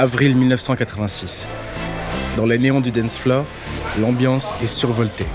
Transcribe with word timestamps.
Avril 0.00 0.34
1986. 0.34 1.46
Dans 2.34 2.46
les 2.46 2.56
néons 2.56 2.80
du 2.80 2.90
dance 2.90 3.18
floor, 3.18 3.44
l'ambiance 4.00 4.54
est 4.62 4.66
survoltée. 4.66 5.26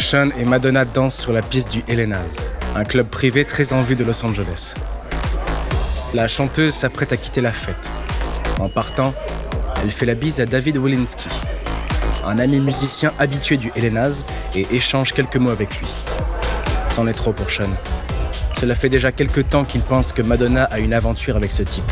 Sean 0.00 0.30
et 0.38 0.46
Madonna 0.46 0.86
dansent 0.86 1.18
sur 1.18 1.34
la 1.34 1.42
piste 1.42 1.70
du 1.70 1.84
Helena's, 1.86 2.34
un 2.74 2.84
club 2.84 3.08
privé 3.08 3.44
très 3.44 3.74
en 3.74 3.82
vue 3.82 3.94
de 3.94 4.04
Los 4.04 4.24
Angeles. 4.24 4.74
La 6.14 6.28
chanteuse 6.28 6.72
s'apprête 6.72 7.12
à 7.12 7.18
quitter 7.18 7.42
la 7.42 7.52
fête. 7.52 7.90
En 8.58 8.70
partant, 8.70 9.12
elle 9.82 9.90
fait 9.90 10.06
la 10.06 10.14
bise 10.14 10.40
à 10.40 10.46
David 10.46 10.78
Wilinski, 10.78 11.28
un 12.24 12.38
ami 12.38 12.58
musicien 12.58 13.12
habitué 13.18 13.58
du 13.58 13.70
Helena's, 13.76 14.24
et 14.54 14.66
échange 14.72 15.12
quelques 15.12 15.36
mots 15.36 15.50
avec 15.50 15.78
lui. 15.78 15.88
C'en 16.88 17.06
est 17.06 17.12
trop 17.12 17.34
pour 17.34 17.50
Sean. 17.50 17.68
Cela 18.58 18.74
fait 18.74 18.88
déjà 18.88 19.12
quelques 19.12 19.46
temps 19.50 19.64
qu'il 19.64 19.82
pense 19.82 20.14
que 20.14 20.22
Madonna 20.22 20.64
a 20.64 20.78
une 20.78 20.94
aventure 20.94 21.36
avec 21.36 21.52
ce 21.52 21.64
type. 21.64 21.84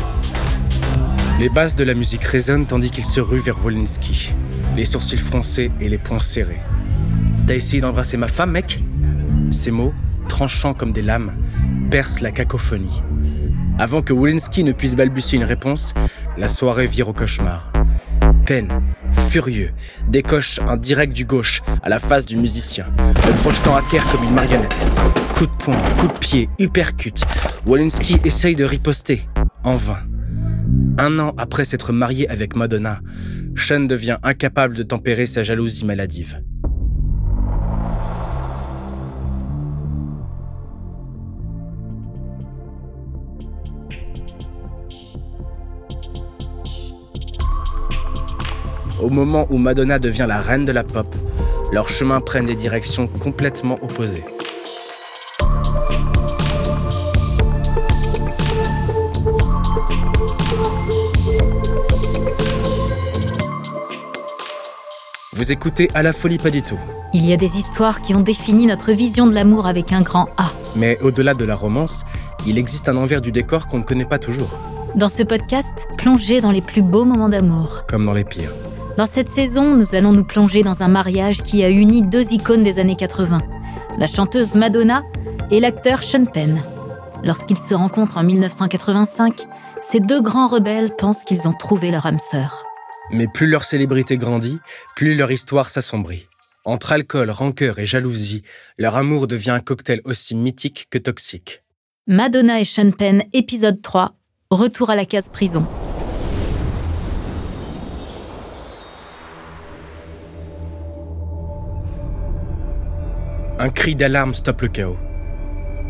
Les 1.39 1.49
basses 1.49 1.75
de 1.75 1.83
la 1.83 1.93
musique 1.93 2.23
résonnent 2.23 2.65
tandis 2.65 2.89
qu'il 2.89 3.05
se 3.05 3.21
rue 3.21 3.37
vers 3.37 3.63
Wolinski, 3.63 4.33
les 4.75 4.85
sourcils 4.85 5.19
froncés 5.19 5.69
et 5.79 5.87
les 5.87 5.99
poings 5.99 6.17
serrés. 6.17 6.61
T'as 7.45 7.53
essayé 7.53 7.79
d'embrasser 7.79 8.17
ma 8.17 8.27
femme, 8.27 8.51
mec? 8.51 8.79
Ces 9.51 9.69
mots, 9.69 9.93
tranchants 10.27 10.73
comme 10.73 10.91
des 10.91 11.03
lames, 11.03 11.37
percent 11.91 12.21
la 12.21 12.31
cacophonie. 12.31 13.03
Avant 13.77 14.01
que 14.01 14.13
Wolinski 14.13 14.63
ne 14.63 14.71
puisse 14.71 14.95
balbutier 14.95 15.37
une 15.37 15.43
réponse, 15.43 15.93
la 16.39 16.47
soirée 16.47 16.87
vire 16.87 17.07
au 17.07 17.13
cauchemar. 17.13 17.71
Peine, 18.47 18.81
furieux, 19.11 19.73
décoche 20.07 20.59
un 20.67 20.75
direct 20.75 21.13
du 21.13 21.25
gauche 21.25 21.61
à 21.83 21.89
la 21.89 21.99
face 21.99 22.25
du 22.25 22.37
musicien, 22.37 22.87
le 22.97 23.33
projetant 23.43 23.75
à 23.75 23.83
terre 23.83 24.05
comme 24.11 24.23
une 24.23 24.33
marionnette. 24.33 24.87
Coup 25.35 25.45
de 25.45 25.55
poing, 25.57 25.77
coup 25.99 26.07
de 26.07 26.17
pied, 26.17 26.49
uppercut. 26.57 27.21
Wolinski 27.67 28.17
essaye 28.25 28.55
de 28.55 28.65
riposter, 28.65 29.29
en 29.63 29.75
vain. 29.75 29.99
Un 30.97 31.19
an 31.19 31.33
après 31.37 31.65
s'être 31.65 31.93
marié 31.93 32.27
avec 32.29 32.55
Madonna, 32.55 32.99
Sean 33.55 33.81
devient 33.81 34.17
incapable 34.23 34.75
de 34.75 34.83
tempérer 34.83 35.25
sa 35.25 35.43
jalousie 35.43 35.85
maladive. 35.85 36.41
Au 48.99 49.09
moment 49.09 49.45
où 49.51 49.57
Madonna 49.57 49.99
devient 49.99 50.25
la 50.27 50.41
reine 50.41 50.65
de 50.65 50.71
la 50.71 50.83
pop, 50.83 51.15
leurs 51.71 51.89
chemins 51.89 52.21
prennent 52.21 52.47
des 52.47 52.55
directions 52.55 53.07
complètement 53.07 53.77
opposées. 53.83 54.23
Vous 65.33 65.51
écoutez 65.51 65.89
À 65.93 66.03
la 66.03 66.13
folie 66.13 66.37
pas 66.37 66.49
du 66.49 66.61
tout. 66.61 66.77
Il 67.13 67.25
y 67.25 67.33
a 67.33 67.37
des 67.37 67.57
histoires 67.57 68.01
qui 68.01 68.15
ont 68.15 68.19
défini 68.19 68.65
notre 68.65 68.91
vision 68.91 69.27
de 69.27 69.33
l'amour 69.33 69.67
avec 69.67 69.91
un 69.91 70.01
grand 70.01 70.27
A. 70.37 70.51
Mais 70.75 70.97
au-delà 71.01 71.33
de 71.33 71.45
la 71.45 71.55
romance, 71.55 72.05
il 72.45 72.57
existe 72.57 72.89
un 72.89 72.97
envers 72.97 73.21
du 73.21 73.31
décor 73.31 73.67
qu'on 73.67 73.79
ne 73.79 73.83
connaît 73.83 74.05
pas 74.05 74.19
toujours, 74.19 74.49
Dans 74.95 75.09
ce 75.09 75.23
podcast, 75.23 75.73
plongez 75.97 76.41
dans 76.41 76.51
les 76.51 76.61
plus 76.61 76.81
beaux 76.81 77.05
moments 77.05 77.29
d'amour. 77.29 77.83
comme 77.87 78.05
dans 78.05 78.13
les 78.13 78.23
pires. 78.23 78.53
Dans 78.97 79.05
cette 79.05 79.29
saison, 79.29 79.75
nous 79.75 79.93
allons 79.93 80.11
nous 80.11 80.23
plonger 80.23 80.63
dans 80.63 80.81
un 80.81 80.87
mariage 80.87 81.43
qui 81.43 81.63
a 81.63 81.69
uni 81.69 82.01
deux 82.01 82.33
icônes 82.33 82.63
des 82.63 82.79
années 82.79 82.95
80, 82.95 83.39
la 83.99 84.07
chanteuse 84.07 84.55
Madonna 84.55 85.03
et 85.51 85.59
l'acteur 85.59 86.01
Sean 86.01 86.25
Penn. 86.25 86.59
Lorsqu'ils 87.23 87.57
se 87.57 87.75
rencontrent 87.75 88.17
en 88.17 88.23
1985, 88.23 89.47
ces 89.81 89.99
deux 89.99 90.21
grands 90.21 90.47
rebelles 90.47 90.95
pensent 90.95 91.23
qu'ils 91.23 91.47
ont 91.47 91.53
trouvé 91.53 91.91
leur 91.91 92.05
âme 92.05 92.19
sœur. 92.19 92.63
Mais 93.11 93.27
plus 93.27 93.47
leur 93.47 93.63
célébrité 93.63 94.17
grandit, 94.17 94.59
plus 94.95 95.15
leur 95.15 95.31
histoire 95.31 95.69
s'assombrit. 95.69 96.27
Entre 96.65 96.91
alcool, 96.91 97.31
rancœur 97.31 97.79
et 97.79 97.85
jalousie, 97.85 98.43
leur 98.77 98.95
amour 98.95 99.27
devient 99.27 99.51
un 99.51 99.61
cocktail 99.61 100.01
aussi 100.03 100.35
mythique 100.35 100.87
que 100.89 100.97
toxique. 100.97 101.63
Madonna 102.07 102.59
et 102.59 102.65
Sean 102.65 102.91
Penn, 102.91 103.23
épisode 103.33 103.81
3, 103.81 104.13
retour 104.51 104.89
à 104.89 104.95
la 104.95 105.05
case 105.05 105.29
prison. 105.29 105.65
Un 113.59 113.69
cri 113.69 113.95
d'alarme 113.95 114.35
stoppe 114.35 114.61
le 114.61 114.67
chaos. 114.67 114.97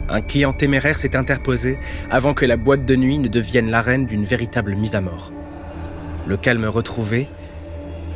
Un 0.10 0.22
client 0.22 0.54
téméraire 0.54 0.98
s'est 0.98 1.18
interposé 1.18 1.78
avant 2.10 2.34
que 2.34 2.46
la 2.46 2.56
boîte 2.56 2.86
de 2.86 2.96
nuit 2.96 3.18
ne 3.18 3.28
devienne 3.28 3.70
l'arène 3.70 4.06
d'une 4.06 4.24
véritable 4.24 4.76
mise 4.76 4.96
à 4.96 5.02
mort. 5.02 5.34
Le 6.28 6.38
calme 6.38 6.66
retrouvé, 6.66 7.28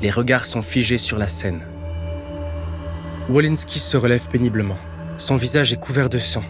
les 0.01 0.09
regards 0.09 0.45
sont 0.45 0.61
figés 0.61 0.97
sur 0.97 1.17
la 1.17 1.27
scène. 1.27 1.61
Wolinski 3.29 3.79
se 3.79 3.97
relève 3.97 4.27
péniblement. 4.29 4.77
Son 5.17 5.35
visage 5.35 5.73
est 5.73 5.79
couvert 5.79 6.09
de 6.09 6.17
sang. 6.17 6.43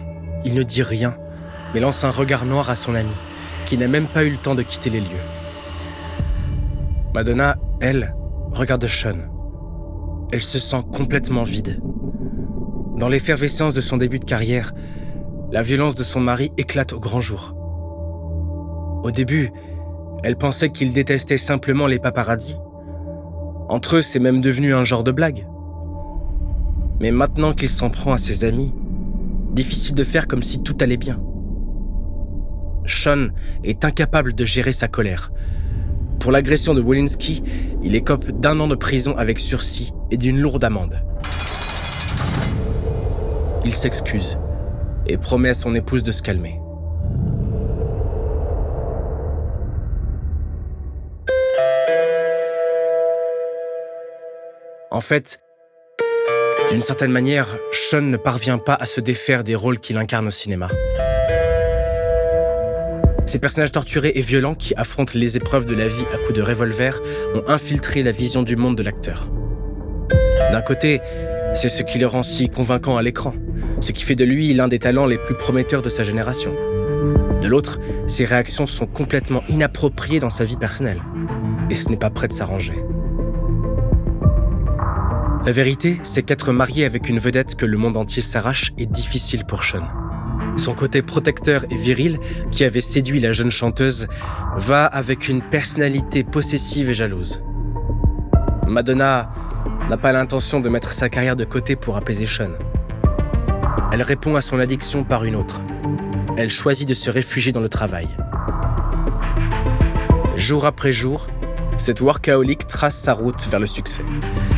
Il 0.44 0.54
ne 0.54 0.62
dit 0.62 0.82
rien, 0.82 1.16
mais 1.74 1.80
lance 1.80 2.04
un 2.04 2.10
regard 2.10 2.44
noir 2.44 2.70
à 2.70 2.76
son 2.76 2.94
ami, 2.94 3.12
qui 3.66 3.76
n'a 3.76 3.88
même 3.88 4.06
pas 4.06 4.24
eu 4.24 4.30
le 4.30 4.36
temps 4.36 4.54
de 4.54 4.62
quitter 4.62 4.90
les 4.90 5.00
lieux. 5.00 5.06
Madonna, 7.14 7.56
elle, 7.80 8.14
regarde 8.52 8.86
Sean. 8.86 9.18
Elle 10.32 10.40
se 10.40 10.58
sent 10.58 10.82
complètement 10.92 11.42
vide. 11.42 11.80
Dans 12.96 13.08
l'effervescence 13.08 13.74
de 13.74 13.80
son 13.80 13.96
début 13.96 14.18
de 14.18 14.24
carrière, 14.24 14.72
la 15.52 15.60
violence 15.60 15.94
de 15.94 16.02
son 16.02 16.20
mari 16.20 16.50
éclate 16.56 16.94
au 16.94 16.98
grand 16.98 17.20
jour. 17.20 17.54
Au 19.04 19.10
début, 19.10 19.52
elle 20.24 20.36
pensait 20.36 20.70
qu'il 20.70 20.94
détestait 20.94 21.36
simplement 21.36 21.86
les 21.86 21.98
paparazzi. 21.98 22.56
Entre 23.68 23.96
eux, 23.96 24.02
c'est 24.02 24.18
même 24.18 24.40
devenu 24.40 24.74
un 24.74 24.84
genre 24.84 25.04
de 25.04 25.12
blague. 25.12 25.46
Mais 27.00 27.10
maintenant 27.10 27.52
qu'il 27.52 27.68
s'en 27.68 27.90
prend 27.90 28.14
à 28.14 28.18
ses 28.18 28.44
amis, 28.44 28.72
difficile 29.50 29.94
de 29.94 30.04
faire 30.04 30.26
comme 30.26 30.42
si 30.42 30.62
tout 30.62 30.76
allait 30.80 30.96
bien. 30.96 31.20
Sean 32.86 33.28
est 33.62 33.84
incapable 33.84 34.32
de 34.34 34.46
gérer 34.46 34.72
sa 34.72 34.88
colère. 34.88 35.32
Pour 36.18 36.32
l'agression 36.32 36.72
de 36.72 36.80
Wolinski, 36.80 37.42
il 37.82 37.94
écope 37.94 38.30
d'un 38.30 38.58
an 38.58 38.68
de 38.68 38.74
prison 38.74 39.14
avec 39.18 39.38
sursis 39.38 39.92
et 40.10 40.16
d'une 40.16 40.38
lourde 40.38 40.64
amende. 40.64 41.02
Il 43.66 43.74
s'excuse 43.74 44.38
et 45.06 45.16
promet 45.16 45.50
à 45.50 45.54
son 45.54 45.74
épouse 45.74 46.02
de 46.02 46.12
se 46.12 46.22
calmer. 46.22 46.58
En 54.90 55.00
fait, 55.00 55.40
d'une 56.68 56.82
certaine 56.82 57.10
manière, 57.10 57.46
Sean 57.72 58.02
ne 58.02 58.16
parvient 58.16 58.58
pas 58.58 58.74
à 58.74 58.86
se 58.86 59.00
défaire 59.00 59.42
des 59.42 59.54
rôles 59.54 59.80
qu'il 59.80 59.96
incarne 59.96 60.26
au 60.26 60.30
cinéma. 60.30 60.68
Ces 63.26 63.38
personnages 63.38 63.72
torturés 63.72 64.12
et 64.14 64.20
violents 64.20 64.54
qui 64.54 64.74
affrontent 64.76 65.12
les 65.14 65.36
épreuves 65.36 65.64
de 65.64 65.74
la 65.74 65.88
vie 65.88 66.04
à 66.12 66.18
coups 66.18 66.34
de 66.34 66.42
revolver 66.42 67.00
ont 67.34 67.42
infiltré 67.48 68.02
la 68.02 68.10
vision 68.10 68.42
du 68.42 68.56
monde 68.56 68.76
de 68.76 68.82
l'acteur. 68.82 69.28
D'un 70.50 70.62
côté, 70.62 71.00
C'est 71.54 71.68
ce 71.68 71.82
qui 71.82 71.98
le 71.98 72.06
rend 72.06 72.22
si 72.22 72.48
convaincant 72.48 72.96
à 72.96 73.02
l'écran, 73.02 73.34
ce 73.80 73.92
qui 73.92 74.04
fait 74.04 74.14
de 74.14 74.24
lui 74.24 74.52
l'un 74.54 74.68
des 74.68 74.78
talents 74.78 75.06
les 75.06 75.18
plus 75.18 75.34
prometteurs 75.34 75.82
de 75.82 75.88
sa 75.88 76.02
génération. 76.02 76.54
De 77.40 77.48
l'autre, 77.48 77.80
ses 78.06 78.24
réactions 78.24 78.66
sont 78.66 78.86
complètement 78.86 79.42
inappropriées 79.48 80.20
dans 80.20 80.30
sa 80.30 80.44
vie 80.44 80.56
personnelle. 80.56 81.02
Et 81.70 81.74
ce 81.74 81.88
n'est 81.88 81.96
pas 81.96 82.10
prêt 82.10 82.28
de 82.28 82.32
s'arranger. 82.32 82.84
La 85.44 85.50
vérité, 85.50 85.98
c'est 86.04 86.22
qu'être 86.22 86.52
marié 86.52 86.84
avec 86.84 87.08
une 87.08 87.18
vedette 87.18 87.56
que 87.56 87.66
le 87.66 87.76
monde 87.76 87.96
entier 87.96 88.22
s'arrache 88.22 88.72
est 88.78 88.86
difficile 88.86 89.44
pour 89.44 89.64
Sean. 89.64 89.82
Son 90.56 90.74
côté 90.74 91.02
protecteur 91.02 91.64
et 91.68 91.74
viril, 91.74 92.18
qui 92.52 92.62
avait 92.62 92.80
séduit 92.80 93.18
la 93.18 93.32
jeune 93.32 93.50
chanteuse, 93.50 94.06
va 94.56 94.84
avec 94.84 95.28
une 95.28 95.42
personnalité 95.42 96.22
possessive 96.22 96.90
et 96.90 96.94
jalouse. 96.94 97.42
Madonna 98.68 99.32
n'a 99.90 99.96
pas 99.96 100.12
l'intention 100.12 100.60
de 100.60 100.68
mettre 100.68 100.92
sa 100.92 101.08
carrière 101.08 101.34
de 101.34 101.44
côté 101.44 101.74
pour 101.74 101.96
apaiser 101.96 102.26
Sean. 102.26 102.52
Elle 103.92 104.00
répond 104.00 104.36
à 104.36 104.40
son 104.40 104.58
addiction 104.58 105.04
par 105.04 105.24
une 105.24 105.36
autre. 105.36 105.60
Elle 106.38 106.48
choisit 106.48 106.88
de 106.88 106.94
se 106.94 107.10
réfugier 107.10 107.52
dans 107.52 107.60
le 107.60 107.68
travail. 107.68 108.08
Jour 110.34 110.64
après 110.64 110.94
jour, 110.94 111.26
cette 111.76 112.00
workaholic 112.00 112.66
trace 112.66 112.98
sa 112.98 113.12
route 113.12 113.46
vers 113.50 113.60
le 113.60 113.66
succès 113.66 114.02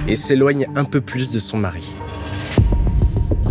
et 0.06 0.14
s'éloigne 0.14 0.68
un 0.76 0.84
peu 0.84 1.00
plus 1.00 1.32
de 1.32 1.40
son 1.40 1.58
mari. 1.58 1.84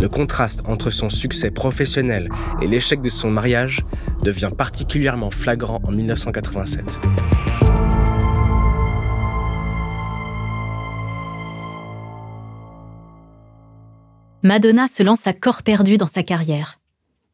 Le 0.00 0.08
contraste 0.08 0.62
entre 0.66 0.88
son 0.88 1.10
succès 1.10 1.50
professionnel 1.50 2.30
et 2.62 2.66
l'échec 2.66 3.02
de 3.02 3.10
son 3.10 3.30
mariage 3.30 3.84
devient 4.22 4.50
particulièrement 4.56 5.30
flagrant 5.30 5.82
en 5.84 5.90
1987. 5.90 6.98
Madonna 14.46 14.88
se 14.88 15.02
lance 15.02 15.26
à 15.26 15.32
corps 15.32 15.62
perdu 15.62 15.96
dans 15.96 16.04
sa 16.04 16.22
carrière. 16.22 16.78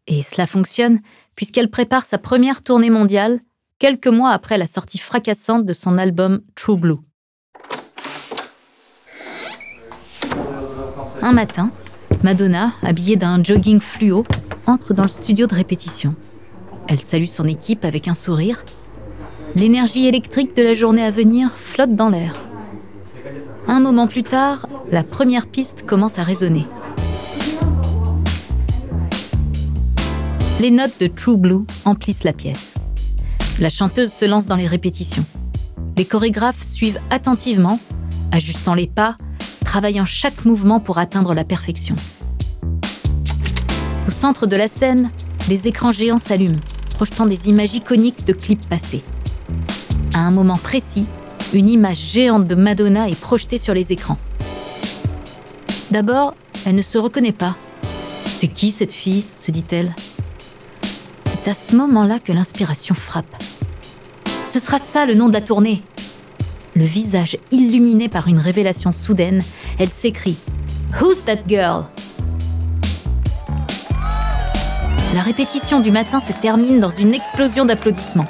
Et 0.07 0.23
cela 0.23 0.47
fonctionne 0.47 1.01
puisqu'elle 1.35 1.69
prépare 1.69 2.05
sa 2.05 2.19
première 2.19 2.63
tournée 2.63 2.89
mondiale 2.89 3.41
quelques 3.81 4.07
mois 4.07 4.31
après 4.31 4.59
la 4.59 4.69
sortie 4.69 4.99
fracassante 4.99 5.67
de 5.67 5.73
son 5.73 5.99
album 5.99 6.41
True 6.55 6.77
Blue. 6.77 6.99
Un 11.21 11.33
matin, 11.33 11.73
Madonna, 12.23 12.75
habillée 12.81 13.17
d'un 13.17 13.43
jogging 13.43 13.81
fluo, 13.81 14.25
entre 14.69 14.95
dans 14.95 15.03
le 15.03 15.09
studio 15.09 15.49
de 15.49 15.55
répétition. 15.57 16.15
Elle 16.87 17.01
salue 17.01 17.25
son 17.25 17.49
équipe 17.49 17.85
avec 17.85 18.07
un 18.07 18.15
sourire. 18.15 18.65
L'énergie 19.57 20.07
électrique 20.07 20.55
de 20.55 20.63
la 20.63 20.75
journée 20.75 21.03
à 21.03 21.11
venir 21.11 21.51
flotte 21.51 21.97
dans 21.97 22.09
l'air. 22.09 22.41
Un 23.67 23.81
moment 23.81 24.07
plus 24.07 24.23
tard, 24.23 24.69
la 24.93 25.03
première 25.03 25.49
piste 25.49 25.85
commence 25.85 26.21
à 26.21 26.23
résonner. 26.23 26.67
Les 30.61 30.71
notes 30.71 31.01
de 31.01 31.07
True 31.07 31.39
Blue 31.39 31.65
emplissent 31.87 32.23
la 32.23 32.35
pièce. 32.35 32.75
La 33.61 33.71
chanteuse 33.71 34.13
se 34.13 34.27
lance 34.27 34.45
dans 34.45 34.57
les 34.57 34.67
répétitions. 34.67 35.25
Les 35.97 36.05
chorégraphes 36.05 36.63
suivent 36.63 37.01
attentivement, 37.09 37.81
ajustant 38.31 38.75
les 38.75 38.87
pas, 38.87 39.17
travaillant 39.65 40.05
chaque 40.05 40.45
mouvement 40.45 40.79
pour 40.79 40.99
atteindre 40.99 41.33
la 41.33 41.45
perfection. 41.45 41.97
Au 44.07 44.11
centre 44.11 44.47
de 44.47 44.55
la 44.55 44.69
scène, 44.69 45.09
les 45.49 45.67
écrans 45.67 45.93
géants 45.93 46.19
s'allument, 46.19 46.61
projetant 46.91 47.25
des 47.25 47.49
images 47.49 47.75
iconiques 47.75 48.27
de 48.27 48.35
clips 48.35 48.69
passés. 48.69 49.03
À 50.13 50.19
un 50.19 50.31
moment 50.31 50.59
précis, 50.59 51.07
une 51.55 51.71
image 51.71 52.13
géante 52.13 52.47
de 52.47 52.55
Madonna 52.55 53.09
est 53.09 53.19
projetée 53.19 53.57
sur 53.57 53.73
les 53.73 53.93
écrans. 53.93 54.19
D'abord, 55.91 56.35
elle 56.67 56.75
ne 56.75 56.83
se 56.83 56.99
reconnaît 56.99 57.33
pas. 57.33 57.57
C'est 58.27 58.49
qui 58.49 58.71
cette 58.73 58.93
fille? 58.93 59.25
se 59.39 59.51
dit-elle. 59.51 59.95
C'est 61.43 61.51
à 61.51 61.55
ce 61.55 61.75
moment-là 61.77 62.19
que 62.19 62.33
l'inspiration 62.33 62.95
frappe. 62.95 63.43
Ce 64.45 64.59
sera 64.59 64.79
ça 64.79 65.07
le 65.07 65.15
nom 65.15 65.29
de 65.29 65.33
la 65.33 65.41
tournée. 65.41 65.83
Le 66.75 66.85
visage 66.85 67.39
illuminé 67.51 68.11
par 68.11 68.29
une 68.29 68.39
révélation 68.39 68.93
soudaine, 68.93 69.43
elle 69.79 69.89
s'écrie 69.89 70.37
Who's 71.01 71.25
that 71.25 71.39
girl? 71.49 71.85
La 75.15 75.23
répétition 75.23 75.81
du 75.81 75.91
matin 75.91 76.21
se 76.21 76.33
termine 76.33 76.79
dans 76.79 76.91
une 76.91 77.15
explosion 77.15 77.65
d'applaudissements. 77.65 78.29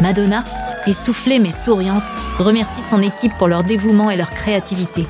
Madonna, 0.00 0.42
essoufflée 0.86 1.38
mais 1.38 1.52
souriante, 1.52 2.02
remercie 2.38 2.80
son 2.80 3.02
équipe 3.02 3.36
pour 3.36 3.48
leur 3.48 3.62
dévouement 3.62 4.10
et 4.10 4.16
leur 4.16 4.30
créativité. 4.30 5.06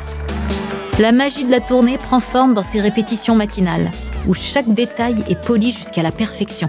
La 0.98 1.12
magie 1.12 1.44
de 1.44 1.52
la 1.52 1.60
tournée 1.60 1.98
prend 1.98 2.20
forme 2.20 2.54
dans 2.54 2.64
ces 2.64 2.80
répétitions 2.80 3.36
matinales, 3.36 3.92
où 4.26 4.34
chaque 4.34 4.68
détail 4.68 5.22
est 5.28 5.40
poli 5.40 5.70
jusqu'à 5.70 6.02
la 6.02 6.10
perfection, 6.10 6.68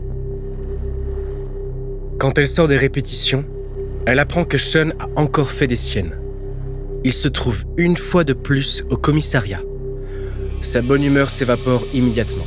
Quand 2.21 2.37
elle 2.37 2.47
sort 2.47 2.67
des 2.69 2.77
répétitions, 2.77 3.43
elle 4.05 4.19
apprend 4.19 4.45
que 4.45 4.57
Sean 4.57 4.91
a 4.99 5.09
encore 5.19 5.49
fait 5.49 5.67
des 5.67 5.75
siennes 5.75 6.21
il 7.03 7.13
se 7.13 7.27
trouve 7.27 7.63
une 7.77 7.97
fois 7.97 8.23
de 8.23 8.33
plus 8.33 8.85
au 8.89 8.97
commissariat. 8.97 9.61
Sa 10.61 10.81
bonne 10.81 11.03
humeur 11.03 11.29
s'évapore 11.29 11.83
immédiatement. 11.93 12.45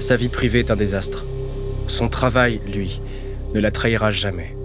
Sa 0.00 0.16
vie 0.16 0.28
privée 0.28 0.60
est 0.60 0.70
un 0.70 0.76
désastre. 0.76 1.24
Son 1.88 2.08
travail, 2.08 2.60
lui, 2.72 3.00
ne 3.54 3.60
la 3.60 3.70
trahira 3.70 4.12
jamais. 4.12 4.56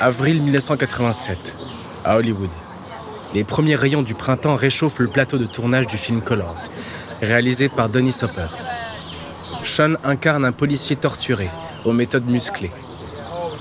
Avril 0.00 0.42
1987, 0.42 1.56
à 2.04 2.16
Hollywood. 2.16 2.50
Les 3.34 3.44
premiers 3.44 3.76
rayons 3.76 4.02
du 4.02 4.14
printemps 4.14 4.54
réchauffent 4.54 5.00
le 5.00 5.08
plateau 5.08 5.36
de 5.36 5.44
tournage 5.44 5.86
du 5.86 5.98
film 5.98 6.22
Colors, 6.22 6.70
réalisé 7.20 7.68
par 7.68 7.90
Donny 7.90 8.10
Sopper. 8.10 8.46
Sean 9.62 9.94
incarne 10.02 10.46
un 10.46 10.52
policier 10.52 10.96
torturé, 10.96 11.50
aux 11.84 11.92
méthodes 11.92 12.26
musclées. 12.26 12.70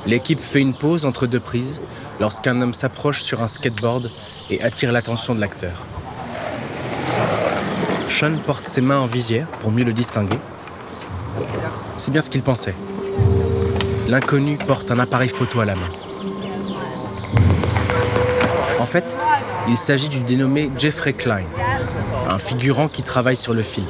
L'équipe 0.06 0.40
fait 0.40 0.62
une 0.62 0.74
pause 0.74 1.06
entre 1.06 1.28
deux 1.28 1.42
prises 1.42 1.82
lorsqu'un 2.22 2.62
homme 2.62 2.74
s'approche 2.74 3.22
sur 3.22 3.42
un 3.42 3.50
skateboard 3.50 4.10
et 4.50 4.62
attire 4.62 4.94
l'attention 4.94 5.36
de 5.36 5.42
l'acteur. 5.42 5.86
Sean 8.10 8.38
porte 8.46 8.68
ses 8.68 8.82
mains 8.82 9.00
en 9.00 9.06
visière 9.06 9.48
pour 9.60 9.72
mieux 9.72 9.84
le 9.84 9.94
distinguer. 9.94 10.40
C'est 11.98 12.12
bien 12.12 12.22
ce 12.22 12.30
qu'il 12.30 12.42
pensait. 12.42 12.76
L'inconnu 14.08 14.58
porte 14.58 14.92
un 14.92 15.00
appareil 15.00 15.30
photo 15.30 15.60
à 15.60 15.66
la 15.66 15.76
main. 15.76 15.92
En 18.80 18.86
fait, 18.86 19.18
il 19.68 19.78
s'agit 19.78 20.10
du 20.10 20.22
dénommé 20.22 20.72
Jeffrey 20.78 21.14
Klein, 21.14 21.46
un 22.30 22.40
figurant 22.40 22.88
qui 22.88 23.04
travaille 23.04 23.38
sur 23.38 23.54
le 23.54 23.64
film. 23.64 23.88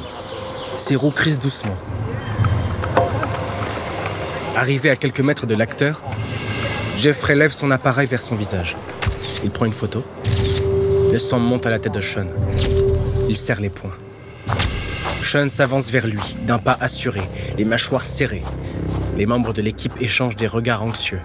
Ses 0.76 0.96
roues 0.96 1.10
crissent 1.10 1.38
doucement, 1.38 1.76
Arrivé 4.58 4.90
à 4.90 4.96
quelques 4.96 5.20
mètres 5.20 5.46
de 5.46 5.54
l'acteur, 5.54 6.02
Jeffrey 6.96 7.36
lève 7.36 7.52
son 7.52 7.70
appareil 7.70 8.08
vers 8.08 8.20
son 8.20 8.34
visage. 8.34 8.76
Il 9.44 9.52
prend 9.52 9.66
une 9.66 9.72
photo. 9.72 10.02
Le 11.12 11.18
sang 11.20 11.38
monte 11.38 11.64
à 11.64 11.70
la 11.70 11.78
tête 11.78 11.94
de 11.94 12.00
Sean. 12.00 12.26
Il 13.28 13.36
serre 13.36 13.60
les 13.60 13.68
poings. 13.68 13.94
Sean 15.22 15.48
s'avance 15.48 15.90
vers 15.92 16.08
lui, 16.08 16.18
d'un 16.42 16.58
pas 16.58 16.76
assuré, 16.80 17.20
les 17.56 17.64
mâchoires 17.64 18.04
serrées. 18.04 18.42
Les 19.16 19.26
membres 19.26 19.52
de 19.52 19.62
l'équipe 19.62 19.94
échangent 20.00 20.34
des 20.34 20.48
regards 20.48 20.82
anxieux. 20.82 21.20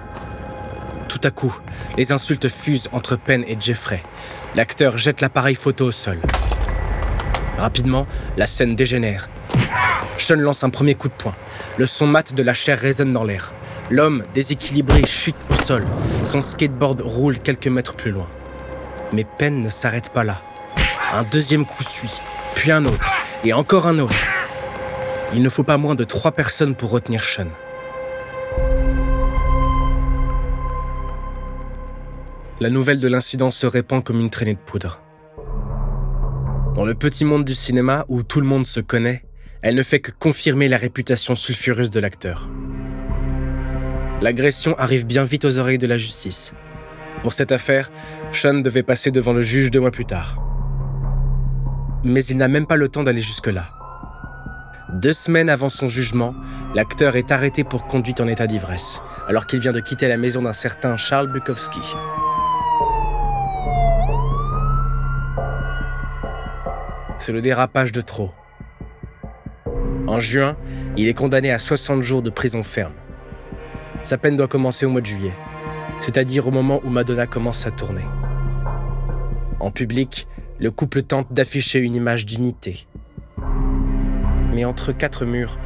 Tout 1.09 1.21
à 1.23 1.31
coup, 1.31 1.57
les 1.97 2.11
insultes 2.11 2.49
fusent 2.49 2.89
entre 2.91 3.15
Penn 3.15 3.43
et 3.47 3.57
Jeffrey. 3.59 4.03
L'acteur 4.55 4.97
jette 4.97 5.21
l'appareil 5.21 5.55
photo 5.55 5.85
au 5.85 5.91
sol. 5.91 6.19
Rapidement, 7.57 8.07
la 8.37 8.45
scène 8.45 8.75
dégénère 8.75 9.29
sean 10.23 10.37
lance 10.37 10.63
un 10.63 10.69
premier 10.69 10.95
coup 10.95 11.09
de 11.09 11.13
poing. 11.13 11.35
Le 11.77 11.85
son 11.85 12.07
mat 12.07 12.33
de 12.33 12.43
la 12.43 12.53
chair 12.53 12.77
résonne 12.79 13.13
dans 13.13 13.23
l'air. 13.23 13.53
L'homme, 13.89 14.23
déséquilibré, 14.33 15.05
chute 15.05 15.35
au 15.49 15.53
sol. 15.53 15.85
Son 16.23 16.41
skateboard 16.41 17.01
roule 17.01 17.39
quelques 17.39 17.67
mètres 17.67 17.95
plus 17.95 18.11
loin. 18.11 18.27
Mais 19.11 19.25
Penn 19.37 19.61
ne 19.63 19.69
s'arrête 19.69 20.09
pas 20.09 20.23
là. 20.23 20.41
Un 21.13 21.23
deuxième 21.23 21.65
coup 21.65 21.83
suit, 21.83 22.19
puis 22.55 22.71
un 22.71 22.85
autre, 22.85 23.11
et 23.43 23.53
encore 23.53 23.85
un 23.85 23.99
autre. 23.99 24.15
Il 25.33 25.43
ne 25.43 25.49
faut 25.49 25.63
pas 25.63 25.77
moins 25.77 25.95
de 25.95 26.03
trois 26.03 26.31
personnes 26.31 26.75
pour 26.75 26.89
retenir 26.91 27.23
Sean. 27.23 27.47
La 32.63 32.69
nouvelle 32.69 33.01
de 33.01 33.09
l'incident 33.09 33.51
se 33.51 33.67
répand 33.67 34.01
comme 34.01 34.21
une 34.21 34.29
traînée 34.29 34.53
de 34.53 34.59
poudre. 34.59 35.01
Dans 36.75 36.85
le 36.85 36.95
petit 36.95 37.25
monde 37.25 37.43
du 37.43 37.55
cinéma 37.55 38.05
où 38.07 38.23
tout 38.23 38.39
le 38.39 38.47
monde 38.47 38.65
se 38.65 38.79
connaît, 38.79 39.25
elle 39.61 39.75
ne 39.75 39.83
fait 39.83 39.99
que 39.99 40.11
confirmer 40.11 40.69
la 40.69 40.77
réputation 40.77 41.35
sulfureuse 41.35 41.91
de 41.91 41.99
l'acteur. 41.99 42.47
L'agression 44.21 44.79
arrive 44.79 45.05
bien 45.05 45.25
vite 45.25 45.43
aux 45.43 45.57
oreilles 45.57 45.77
de 45.77 45.87
la 45.87 45.97
justice. 45.97 46.53
Pour 47.21 47.33
cette 47.33 47.51
affaire, 47.51 47.89
Sean 48.31 48.61
devait 48.61 48.81
passer 48.81 49.11
devant 49.11 49.33
le 49.33 49.41
juge 49.41 49.69
deux 49.69 49.81
mois 49.81 49.91
plus 49.91 50.05
tard. 50.05 50.37
Mais 52.05 52.23
il 52.23 52.37
n'a 52.37 52.47
même 52.47 52.65
pas 52.65 52.77
le 52.77 52.87
temps 52.87 53.03
d'aller 53.03 53.19
jusque-là. 53.19 53.71
Deux 54.93 55.11
semaines 55.11 55.49
avant 55.49 55.67
son 55.67 55.89
jugement, 55.89 56.33
l'acteur 56.75 57.17
est 57.17 57.29
arrêté 57.29 57.65
pour 57.65 57.87
conduite 57.87 58.21
en 58.21 58.27
état 58.29 58.47
d'ivresse, 58.47 59.01
alors 59.27 59.47
qu'il 59.47 59.59
vient 59.59 59.73
de 59.73 59.81
quitter 59.81 60.07
la 60.07 60.15
maison 60.15 60.43
d'un 60.43 60.53
certain 60.53 60.95
Charles 60.95 61.29
Bukowski. 61.29 61.81
C'est 67.23 67.31
le 67.31 67.39
dérapage 67.39 67.93
de 67.93 68.01
trop. 68.01 68.31
En 70.07 70.19
juin, 70.19 70.57
il 70.97 71.07
est 71.07 71.13
condamné 71.13 71.51
à 71.51 71.57
60 71.57 72.01
jours 72.01 72.21
de 72.21 72.29
prison 72.29 72.63
ferme. 72.63 72.91
Sa 74.03 74.17
peine 74.17 74.35
doit 74.35 74.49
commencer 74.49 74.85
au 74.85 74.89
mois 74.89 74.99
de 74.99 75.05
juillet, 75.05 75.33
c'est-à-dire 76.01 76.45
au 76.47 76.51
moment 76.51 76.81
où 76.83 76.89
Madonna 76.89 77.25
commence 77.25 77.59
sa 77.59 77.71
tournée. 77.71 78.03
En 79.61 79.71
public, 79.71 80.27
le 80.59 80.69
couple 80.69 81.03
tente 81.03 81.31
d'afficher 81.31 81.79
une 81.79 81.95
image 81.95 82.25
d'unité. 82.25 82.87
Mais 84.53 84.65
entre 84.65 84.91
quatre 84.91 85.23
murs, 85.23 85.59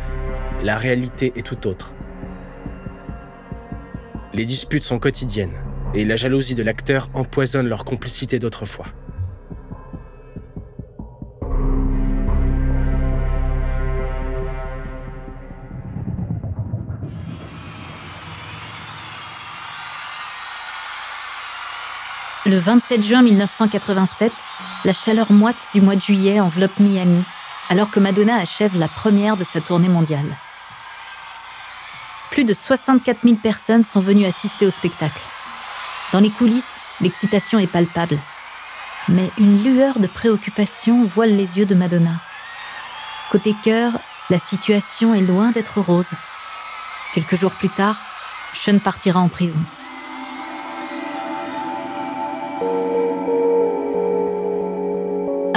la 0.62 0.76
réalité 0.76 1.34
est 1.38 1.42
tout 1.42 1.66
autre. 1.66 1.96
Les 4.32 4.46
disputes 4.46 4.84
sont 4.84 5.00
quotidiennes 5.00 5.58
et 5.96 6.06
la 6.06 6.18
jalousie 6.18 6.54
de 6.54 6.62
l'acteur 6.62 7.10
empoisonne 7.16 7.68
leur 7.68 7.84
complicité 7.84 8.38
d'autrefois. 8.38 8.86
Le 22.48 22.58
27 22.58 23.04
juin 23.04 23.24
1987, 23.24 24.32
la 24.86 24.94
chaleur 24.94 25.34
moite 25.34 25.68
du 25.74 25.82
mois 25.82 25.96
de 25.96 26.02
juillet 26.02 26.40
enveloppe 26.40 26.80
Miami, 26.80 27.26
alors 27.68 27.92
que 27.92 28.00
Madonna 28.00 28.38
achève 28.38 28.80
la 28.80 28.88
première 28.88 29.36
de 29.36 29.44
sa 29.44 29.60
tournée 29.60 29.90
mondiale. 29.90 30.38
Plus 32.32 32.46
de 32.46 32.54
64 32.54 33.20
000 33.26 33.36
personnes 33.36 33.84
sont 33.84 34.00
venues 34.00 34.26
assister 34.26 34.66
au 34.66 34.72
spectacle. 34.72 35.22
Dans 36.14 36.22
les 36.22 36.30
coulisses, 36.30 36.78
l'excitation 37.02 37.60
est 37.60 37.68
palpable. 37.68 38.18
Mais 39.10 39.30
une 39.38 39.62
lueur 39.62 40.00
de 40.00 40.08
préoccupation 40.08 41.04
voile 41.04 41.36
les 41.36 41.60
yeux 41.60 41.66
de 41.66 41.76
Madonna. 41.76 42.22
Côté 43.30 43.56
cœur, 43.62 44.00
la 44.30 44.40
situation 44.40 45.14
est 45.14 45.20
loin 45.20 45.52
d'être 45.52 45.82
rose. 45.82 46.14
Quelques 47.14 47.36
jours 47.36 47.56
plus 47.56 47.74
tard, 47.74 47.98
Sean 48.54 48.80
partira 48.80 49.20
en 49.20 49.28
prison. 49.28 49.66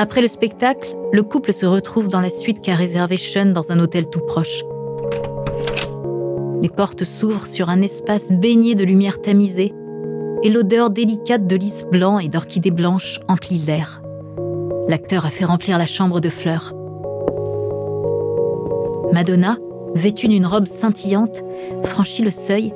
Après 0.00 0.23
le 0.23 0.28
spectacle, 0.28 0.97
le 1.12 1.23
couple 1.23 1.52
se 1.52 1.66
retrouve 1.66 2.09
dans 2.09 2.23
la 2.23 2.30
suite 2.30 2.62
qu'a 2.62 2.75
réservé 2.75 3.19
Sean 3.19 3.52
dans 3.52 3.71
un 3.71 3.78
hôtel 3.80 4.09
tout 4.09 4.23
proche. 4.26 4.64
Les 6.62 6.71
portes 6.71 7.04
s'ouvrent 7.04 7.47
sur 7.47 7.69
un 7.69 7.83
espace 7.83 8.33
baigné 8.33 8.75
de 8.75 8.83
lumière 8.83 9.21
tamisée 9.21 9.75
et 10.42 10.49
l'odeur 10.49 10.88
délicate 10.88 11.47
de 11.47 11.54
lys 11.54 11.85
blanc 11.85 12.19
et 12.19 12.28
d'orchidées 12.28 12.71
blanches 12.71 13.21
emplit 13.28 13.59
l'air. 13.59 14.00
L'acteur 14.88 15.26
a 15.26 15.28
fait 15.28 15.45
remplir 15.45 15.76
la 15.76 15.85
chambre 15.85 16.21
de 16.21 16.30
fleurs. 16.30 16.73
Madonna, 19.12 19.59
vêtue 19.95 20.28
d'une 20.28 20.47
robe 20.47 20.66
scintillante, 20.66 21.42
franchit 21.85 22.23
le 22.23 22.30
seuil 22.30 22.73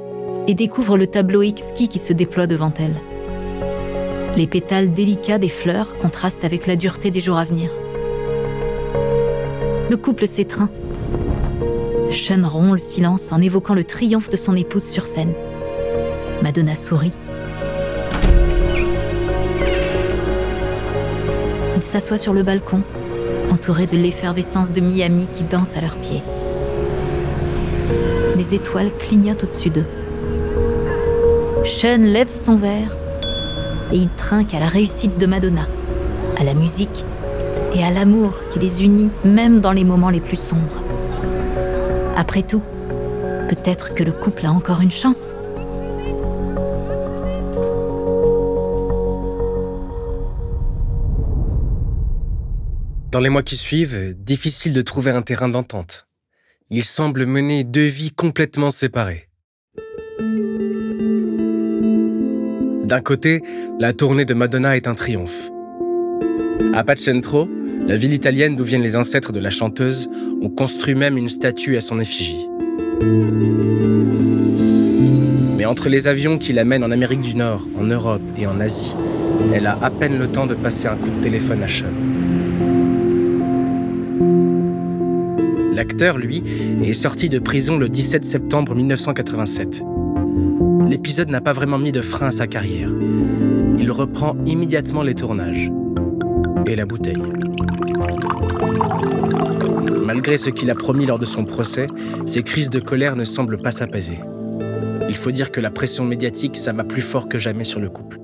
et 0.47 0.53
découvre 0.53 0.99
le 0.99 1.07
tableau 1.07 1.41
exquis 1.41 1.89
qui 1.89 1.99
se 1.99 2.13
déploie 2.13 2.47
devant 2.47 2.75
elle. 2.79 3.01
Les 4.37 4.49
pétales 4.49 4.93
délicats 4.93 5.39
des 5.39 5.49
fleurs 5.49 5.97
contrastent 5.97 6.45
avec 6.45 6.67
la 6.67 6.75
dureté 6.75 7.13
des 7.13 7.21
jours 7.21 7.39
à 7.39 7.45
venir. 7.45 7.71
Le 9.89 9.97
couple 9.97 10.27
s'étreint. 10.27 10.71
Sean 12.11 12.43
rompt 12.43 12.73
le 12.73 12.79
silence 12.79 13.31
en 13.31 13.41
évoquant 13.41 13.75
le 13.75 13.85
triomphe 13.85 14.31
de 14.31 14.37
son 14.37 14.57
épouse 14.57 14.83
sur 14.83 15.07
scène. 15.07 15.33
Madonna 16.43 16.75
sourit. 16.75 17.13
Ils 21.77 21.83
s'assoient 21.83 22.19
sur 22.19 22.33
le 22.33 22.43
balcon, 22.43 22.83
entourés 23.53 23.87
de 23.87 23.97
l'effervescence 23.97 24.73
de 24.73 24.81
Miami 24.81 25.29
qui 25.33 25.45
danse 25.45 25.77
à 25.77 25.81
leurs 25.81 25.99
pieds. 25.99 26.23
Les 28.37 28.57
étoiles 28.57 28.91
clignotent 28.99 29.45
au-dessus 29.45 29.71
d'eux. 29.71 29.87
Sean 31.65 31.99
lève 31.99 32.31
son 32.31 32.57
verre 32.57 32.97
et 33.93 33.97
il 33.97 34.09
trinque 34.09 34.55
à 34.55 34.61
la 34.61 34.69
réussite 34.69 35.19
de 35.19 35.27
Madonna, 35.27 35.67
à 36.39 36.45
la 36.45 36.55
musique 36.55 37.05
et 37.75 37.85
à 37.85 37.91
l'amour 37.91 38.33
qui 38.51 38.59
les 38.59 38.83
unit 38.85 39.11
même 39.25 39.61
dans 39.61 39.73
les 39.73 39.85
moments 39.85 40.11
les 40.11 40.21
plus 40.21 40.39
sombres. 40.39 40.83
Après 42.17 42.43
tout, 42.43 42.63
peut-être 43.49 43.95
que 43.95 44.05
le 44.05 44.13
couple 44.13 44.47
a 44.47 44.53
encore 44.53 44.81
une 44.81 44.91
chance. 44.91 45.35
Dans 53.11 53.21
les 53.21 53.29
mois 53.29 53.45
qui 53.45 53.57
suivent, 53.57 54.15
difficile 54.19 54.73
de 54.73 54.83
trouver 54.83 55.13
un 55.13 55.23
terrain 55.23 55.49
d'entente. 55.49 56.09
Ils 56.71 56.85
semblent 56.85 57.27
mener 57.27 57.63
deux 57.63 57.87
vies 57.87 58.11
complètement 58.11 58.73
séparées. 58.73 59.29
D'un 62.85 63.01
côté, 63.01 63.43
la 63.79 63.95
tournée 63.95 64.27
de 64.27 64.35
Madonna 64.35 64.77
est 64.77 64.87
un 64.87 64.95
triomphe. 64.95 65.51
À 66.75 66.85
Pacentro, 66.85 67.49
la 67.87 67.97
ville 67.97 68.13
italienne 68.13 68.55
d'où 68.57 68.65
viennent 68.65 68.83
les 68.83 68.97
ancêtres 68.97 69.33
de 69.33 69.41
la 69.41 69.49
chanteuse, 69.49 70.11
on 70.43 70.51
construit 70.51 70.95
même 70.95 71.17
une 71.17 71.31
statue 71.31 71.79
à 71.79 71.81
son 71.81 71.99
effigie. 71.99 72.47
Mais 75.57 75.65
entre 75.65 75.89
les 75.89 76.09
avions 76.09 76.37
qui 76.37 76.53
l'amènent 76.53 76.85
en 76.85 76.91
Amérique 76.91 77.23
du 77.23 77.35
Nord, 77.35 77.67
en 77.81 77.85
Europe 77.85 78.21
et 78.39 78.47
en 78.47 78.61
Asie, 78.61 78.93
elle 79.55 79.67
a 79.67 79.79
à 79.81 79.91
peine 79.91 80.19
le 80.19 80.29
temps 80.29 80.47
de 80.47 80.55
passer 80.55 80.87
un 80.87 80.97
coup 80.97 81.11
de 81.11 81.23
téléphone 81.23 81.63
à 81.63 81.69
Sean. 81.69 81.87
L'acteur, 85.73 86.19
lui, 86.19 86.43
est 86.85 86.93
sorti 86.93 87.31
de 87.31 87.39
prison 87.39 87.79
le 87.79 87.89
17 87.89 88.23
septembre 88.25 88.75
1987 88.75 89.83
l'épisode 90.89 91.29
n'a 91.29 91.41
pas 91.41 91.53
vraiment 91.53 91.79
mis 91.79 91.93
de 91.93 92.01
frein 92.01 92.29
à 92.29 92.33
sa 92.33 92.47
carrière. 92.47 92.91
Il 93.79 93.91
reprend 93.91 94.37
immédiatement 94.47 95.03
les 95.03 95.15
tournages. 95.15 95.71
Et 96.67 96.77
la 96.77 96.87
bouteille. 96.87 97.23
Malgré 100.07 100.39
ce 100.39 100.51
qu'il 100.51 100.71
a 100.71 100.75
promis 100.75 101.07
lors 101.07 101.19
de 101.19 101.25
son 101.25 101.45
procès, 101.45 101.87
ses 102.27 102.43
crises 102.43 102.71
de 102.71 102.81
colère 102.81 103.17
ne 103.17 103.25
semblent 103.25 103.61
pas 103.61 103.73
s'apaiser. 103.73 104.19
Il 105.09 105.17
faut 105.17 105.31
dire 105.31 105.51
que 105.51 105.61
la 105.61 105.71
pression 105.71 106.05
médiatique, 106.05 106.57
ça 106.57 106.73
plus 106.73 107.03
fort 107.03 107.29
que 107.29 107.39
jamais 107.39 107.65
sur 107.65 107.81
le 107.81 107.91
couple. 107.91 108.19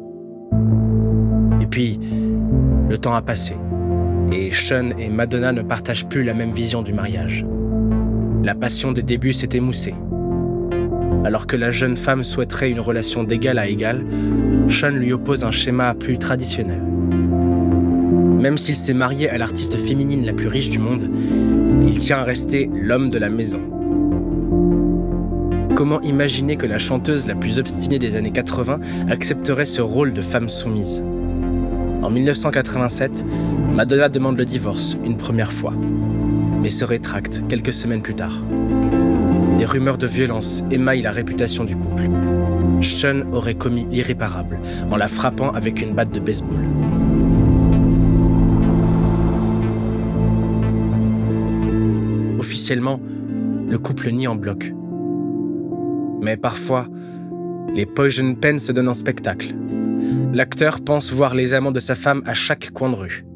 Et 1.60 1.66
puis, 1.66 2.00
le 2.88 2.96
temps 2.96 3.14
a 3.14 3.22
passé. 3.22 3.56
Et 4.32 4.50
Sean 4.52 4.90
et 4.98 5.08
Madonna 5.08 5.52
ne 5.52 5.62
partagent 5.62 6.08
plus 6.08 6.24
la 6.24 6.34
même 6.34 6.52
vision 6.52 6.82
du 6.82 6.92
mariage. 6.92 7.44
La 8.42 8.54
passion 8.54 8.92
des 8.92 9.02
débuts 9.02 9.32
s'est 9.32 9.50
émoussée. 9.52 9.94
Alors 11.24 11.46
que 11.46 11.56
la 11.56 11.70
jeune 11.70 11.96
femme 11.96 12.24
souhaiterait 12.24 12.70
une 12.70 12.80
relation 12.80 13.24
d'égal 13.24 13.58
à 13.58 13.68
égal, 13.68 14.04
Sean 14.68 14.90
lui 14.90 15.12
oppose 15.12 15.44
un 15.44 15.50
schéma 15.50 15.94
plus 15.94 16.18
traditionnel. 16.18 16.80
Même 18.40 18.56
s'il 18.56 18.76
s'est 18.76 18.94
marié 18.94 19.28
à 19.28 19.36
l'artiste 19.36 19.76
féminine 19.76 20.24
la 20.24 20.32
plus 20.32 20.48
riche 20.48 20.70
du 20.70 20.78
monde, 20.78 21.10
il 21.86 21.98
tient 21.98 22.18
à 22.18 22.24
rester 22.24 22.70
l'homme 22.74 23.10
de 23.10 23.18
la 23.18 23.28
maison. 23.28 23.60
Comment 25.74 26.00
imaginer 26.00 26.56
que 26.56 26.66
la 26.66 26.78
chanteuse 26.78 27.26
la 27.26 27.34
plus 27.34 27.58
obstinée 27.58 27.98
des 27.98 28.16
années 28.16 28.32
80 28.32 28.80
accepterait 29.08 29.64
ce 29.64 29.82
rôle 29.82 30.12
de 30.12 30.22
femme 30.22 30.48
soumise? 30.48 31.02
En 32.02 32.10
1987, 32.10 33.24
Madonna 33.74 34.08
demande 34.08 34.38
le 34.38 34.44
divorce 34.44 34.96
une 35.04 35.16
première 35.16 35.52
fois, 35.52 35.74
mais 36.62 36.68
se 36.68 36.84
rétracte 36.84 37.42
quelques 37.48 37.72
semaines 37.72 38.02
plus 38.02 38.14
tard. 38.14 38.42
Des 39.60 39.66
rumeurs 39.66 39.98
de 39.98 40.06
violence 40.06 40.64
émaillent 40.70 41.02
la 41.02 41.10
réputation 41.10 41.64
du 41.64 41.76
couple. 41.76 42.08
Sean 42.80 43.30
aurait 43.30 43.56
commis 43.56 43.84
l'irréparable 43.90 44.58
en 44.90 44.96
la 44.96 45.06
frappant 45.06 45.50
avec 45.50 45.82
une 45.82 45.92
batte 45.92 46.12
de 46.12 46.18
baseball. 46.18 46.64
Officiellement, 52.38 53.02
le 53.68 53.78
couple 53.78 54.10
nie 54.12 54.26
en 54.26 54.34
bloc. 54.34 54.72
Mais 56.22 56.38
parfois, 56.38 56.86
les 57.74 57.84
Poison 57.84 58.34
Pen 58.36 58.58
se 58.58 58.72
donnent 58.72 58.88
en 58.88 58.94
spectacle. 58.94 59.54
L'acteur 60.32 60.80
pense 60.80 61.12
voir 61.12 61.34
les 61.34 61.52
amants 61.52 61.70
de 61.70 61.80
sa 61.80 61.94
femme 61.94 62.22
à 62.24 62.32
chaque 62.32 62.70
coin 62.70 62.88
de 62.88 62.96
rue. 62.96 63.26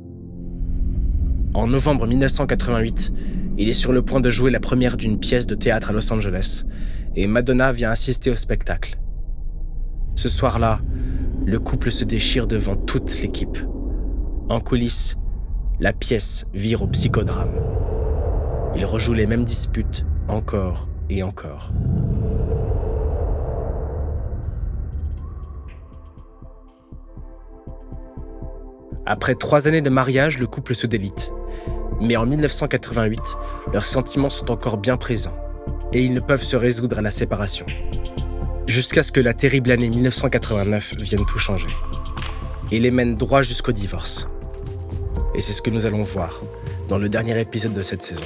En 1.53 1.67
novembre 1.67 2.07
1988, 2.07 3.13
il 3.57 3.69
est 3.69 3.75
sur 3.75 3.93
le 3.93 4.03
point 4.03 4.21
de 4.21 4.31
jouer 4.31 4.51
la 4.51 4.61
première 4.61 4.97
d'une 4.97 5.19
pièce 5.19 5.47
de 5.47 5.55
théâtre 5.55 5.91
à 5.91 5.93
Los 5.93 6.13
Angeles, 6.13 6.65
et 7.17 7.27
Madonna 7.27 7.73
vient 7.73 7.91
assister 7.91 8.31
au 8.31 8.37
spectacle. 8.37 8.97
Ce 10.17 10.29
soir-là, 10.29 10.81
le 11.45 11.61
couple 11.61 11.91
se 11.91 12.05
déchire 12.05 12.47
devant 12.47 12.77
toute 12.77 13.21
l'équipe. 13.21 13.59
En 14.49 14.61
coulisses, 14.61 15.17
la 15.81 15.93
pièce 15.93 16.47
vire 16.55 16.83
au 16.83 16.87
psychodrame. 16.87 17.55
Ils 18.77 18.85
rejouent 18.85 19.15
les 19.15 19.27
mêmes 19.27 19.45
disputes 19.45 20.05
encore 20.29 20.89
et 21.11 21.23
encore. 21.23 21.73
Après 29.07 29.35
trois 29.35 29.69
années 29.69 29.83
de 29.83 29.91
mariage, 29.91 30.39
le 30.39 30.47
couple 30.47 30.75
se 30.75 30.87
délite. 30.87 31.31
Mais 32.01 32.17
en 32.17 32.27
1988, 32.27 33.21
leurs 33.73 33.85
sentiments 33.85 34.31
sont 34.31 34.51
encore 34.51 34.77
bien 34.77 34.97
présents 34.97 35.37
et 35.93 36.03
ils 36.03 36.13
ne 36.13 36.21
peuvent 36.21 36.43
se 36.43 36.57
résoudre 36.57 36.99
à 36.99 37.03
la 37.03 37.11
séparation. 37.11 37.67
Jusqu'à 38.67 39.03
ce 39.03 39.13
que 39.13 39.21
la 39.21 39.35
terrible 39.35 39.71
année 39.71 39.89
1989 39.89 40.95
vienne 40.99 41.25
tout 41.27 41.39
changer 41.39 41.69
et 42.73 42.81
les 42.81 42.91
mène 42.91 43.15
droit 43.15 43.43
jusqu'au 43.43 43.73
divorce. 43.73 44.27
Et 45.35 45.41
c'est 45.41 45.53
ce 45.53 45.63
que 45.63 45.71
nous 45.71 45.87
allons 45.87 46.03
voir 46.03 46.41
dans 46.89 46.99
le 46.99 47.09
dernier 47.09 47.39
épisode 47.41 47.75
de 47.75 47.83
cette 47.83 48.03
saison. 48.03 48.25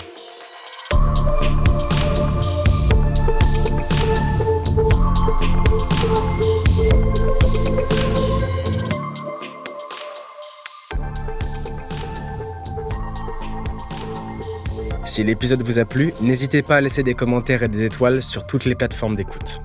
Si 15.18 15.24
l'épisode 15.24 15.62
vous 15.62 15.80
a 15.80 15.84
plu, 15.84 16.14
n'hésitez 16.20 16.62
pas 16.62 16.76
à 16.76 16.80
laisser 16.80 17.02
des 17.02 17.14
commentaires 17.14 17.64
et 17.64 17.68
des 17.68 17.82
étoiles 17.82 18.22
sur 18.22 18.46
toutes 18.46 18.66
les 18.66 18.76
plateformes 18.76 19.16
d'écoute. 19.16 19.60